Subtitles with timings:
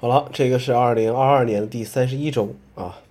[0.00, 3.02] 好了，这个是二零二二年的第三十一周啊。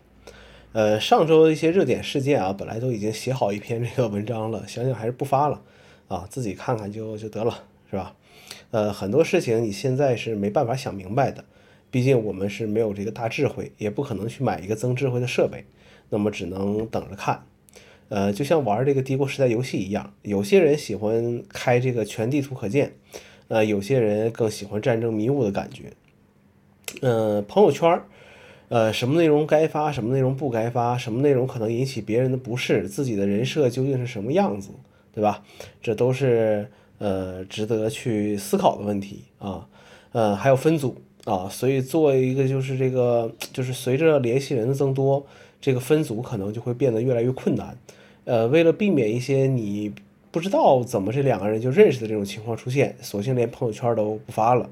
[0.71, 5.61] 呃，上周的一些热点事件啊，本来都已经写好一篇这个文章了，想想还是不发了
[6.07, 8.15] 啊，自己看看就就得了，是吧？
[8.71, 11.45] 呃，很多事情你现在是没办法想明白的，
[11.91, 15.65] 毕竟我们是没有这个大智慧，也不可能去买一个增智慧的设备，
[16.09, 17.43] 那么只能等着看。
[18.07, 22.95] 呃，就像玩这个帝国时代游戏一样，有些人喜欢开这个全地图可见，
[23.47, 25.93] 呃，有些人更喜欢战争迷雾的感觉。
[27.01, 28.01] 嗯，朋友圈，
[28.69, 34.71] 呃，什么内容该发，什么内容不该发，什么内容可能引起别人的不适，自己的人设究竟是什么样子，
[35.13, 35.43] 对吧？
[35.81, 39.67] 这都是呃值得去思考的问题啊。
[40.11, 45.25] 呃，还有分组啊，所以做一个就是这个，就是随着联系人的增多，
[45.61, 47.77] 这个分组可能就会变得越来越困难。
[48.25, 49.93] 呃，为了避免一些你
[50.31, 54.69] 不知道怎么这两个人就认识的这种情况出现，索性连朋友圈都不发了。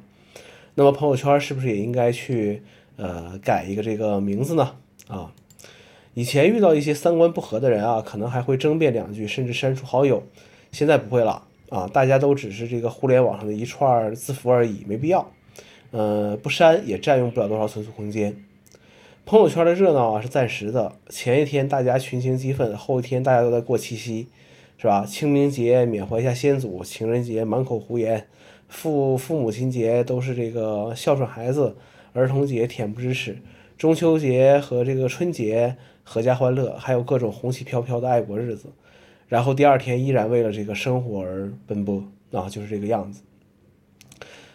[0.80, 2.62] 那么朋友圈是不是也应该去
[2.98, 4.76] 呃改一个这个名字呢？
[5.08, 5.34] 啊，
[6.14, 10.22] 以前遇到一些三观不合的人啊，可能还会争辩两句，甚至删除好友。
[10.72, 15.32] 现在不会了啊，大家都只是这个互联网上的一串字符而已，没必要。
[15.90, 18.38] 呃，不删也占用不了多少存储空间。
[19.26, 24.28] 朋友圈的热闹啊是暂时的，前一天大家群情激愤，后一天大家都在过七夕，
[24.78, 25.08] 是吧？
[25.08, 28.28] 清明节缅怀一下先祖，情人节满口胡言。
[28.68, 31.76] 父父母亲节都是这个孝顺孩子，
[32.14, 33.38] 儿童节恬不知耻，
[33.78, 38.70] 中秋节和这个春节阖家欢乐，还有各种红旗飘飘的爱国日子，
[39.28, 43.22] 然后第二天依然为了这个生活而奔波啊，就是这个样子。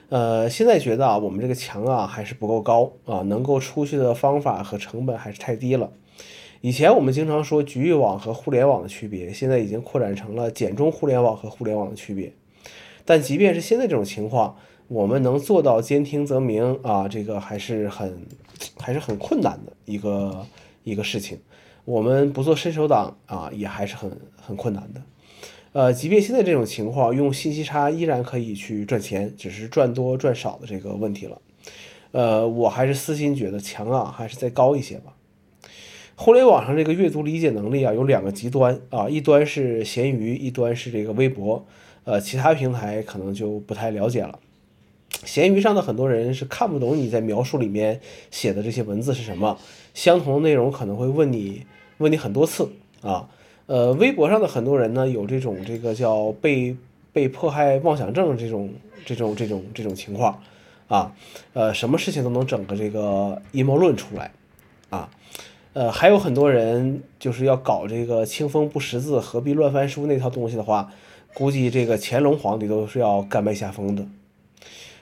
[0.08, 5.90] 呃，现在觉得啊，我们这个墙啊还是不够高啊，能够出去的方法和成本还是太低了。
[6.60, 12.32] 以前我们经常说局域网和互联网的区别，现在已经扩展成了简中互联网和互联网的区别。
[13.04, 14.56] 但即便是现在这种情况，
[14.88, 18.26] 我们能做到兼听则明啊，这个还是很
[18.78, 20.46] 还是很困难的一个
[20.84, 21.38] 一个事情。
[21.84, 25.02] 我们不做伸手党啊，也还是很很困难的。
[25.72, 31.40] 呃，即便现在这种情况，用信息差依然可以去赚钱，只是赚多赚少的这个问题了。
[32.12, 35.14] 呃，我还是私心觉得强啊，还是再高一些吧。
[36.14, 41.64] 互联网上这个阅读理解能力啊，有两个极端啊，一端是闲鱼，一端是这个微博。
[42.04, 44.38] 呃，其他平台可能就不太了解了。
[45.24, 48.00] 闲鱼上的很多人是看不懂你在描述里面
[48.30, 49.56] 写的这些文字是什么，
[49.94, 51.64] 相同的内容可能会问你
[51.98, 52.70] 问你很多次
[53.02, 53.28] 啊。
[53.66, 56.76] 呃，微博上的很多人呢，有这种这个叫被
[57.12, 58.70] 被迫害妄想症这种
[59.04, 60.42] 这种这种这种情况
[60.88, 61.14] 啊。
[61.52, 64.32] 呃，什么事情都能整个这个阴谋论出来
[64.90, 65.08] 啊。
[65.74, 70.90] 呃，还有很多人就是要搞这个清风不识字，何必乱翻书那套东西的话。
[71.34, 74.02] 估计这个乾隆皇帝都是要甘拜下风的。《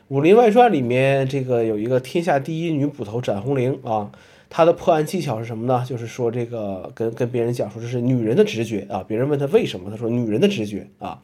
[0.07, 4.13] 武林外传》里面这个有一个天下第一女捕头展红绫啊，
[4.49, 5.85] 她的破案技巧是什么呢？
[5.85, 9.05] 就是说这个跟跟别人讲说这是女人的直觉啊。
[9.09, 11.21] 别人问她为什么，她说女人的直觉啊。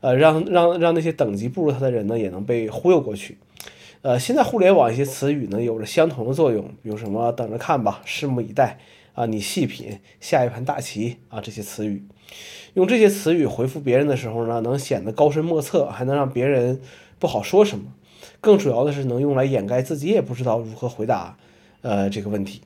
[0.00, 3.38] 呃，让让让那些等级不如她的人呢，也能被忽悠过去。
[4.02, 8.80] 呃，现在互联网一些词语呢，有着相同的作用，比如什么等着看吧，拭目以待
[9.14, 12.04] 啊，你细品下一盘大棋啊，这些词语。
[12.74, 16.80] 用这些词语回复别人的时候呢，能显得高深莫测，还能让别人
[17.20, 17.84] 不好说什么。
[18.40, 21.36] 更主要的是能用来掩盖自己也不知道如何回答，
[21.82, 22.62] 呃，这个问题。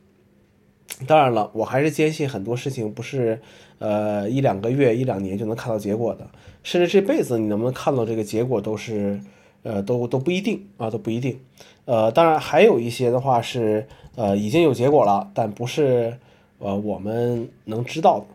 [1.07, 3.43] 当然了，我还是坚信很多事情不是，
[3.79, 6.31] 呃，一两个月、一两年就能看到结果的，
[6.63, 9.21] 甚至这辈子你能不能看到这个结果都是，
[9.67, 11.41] 呃，都都不一定啊，都不一定。
[11.87, 16.19] 呃，当然还有一些的话是，呃，已经有结果了，但不是，
[16.59, 18.27] 呃，我们能知道的。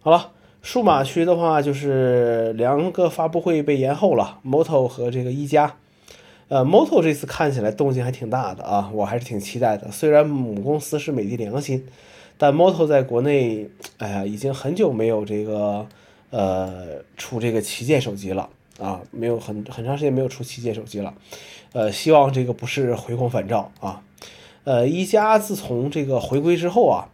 [0.00, 0.30] 好了，
[0.62, 5.74] 数码区的话就是两个发布会被延后了，Moto 和这个一加。
[6.46, 9.90] 呃，Moto 这次看起来动静还挺大的啊，我还是挺期待的。
[9.90, 11.84] 虽然母公司是美的良心，
[12.38, 15.84] 但 Moto 在国内，哎呀，已经很久没有这个
[16.30, 21.12] 呃出这个旗舰手机了啊，没有很很长时间没有出旗舰手机了。
[21.72, 24.02] 呃，希望这个不是回光返照啊。
[24.64, 27.08] 呃，一加自从这个回归之后啊。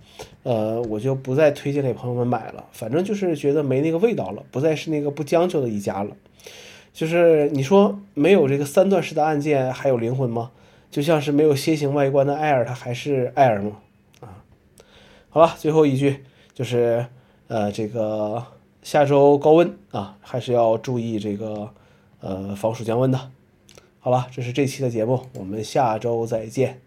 [0.44, 6.14] 呃，我就不再推荐给朋友们买了，反正就是觉得没那个味道了，不再是那个不将就的一家了。
[6.92, 10.50] 就是你说没有这个三段式的按键还有灵魂吗？
[10.90, 13.78] 就像是没有楔形外观的 Air，它还是 Air 吗？
[14.20, 14.44] 啊，
[15.30, 16.22] 好了，最后一句
[16.52, 17.06] 就是
[17.48, 18.44] 呃，这个
[18.84, 21.70] 下周高温啊，还是要注意这个
[22.20, 23.18] 呃防暑降温的。
[23.98, 26.83] 好了，这是这期的节目，我们下周再见。